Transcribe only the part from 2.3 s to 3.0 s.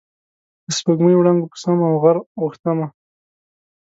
غوښتمه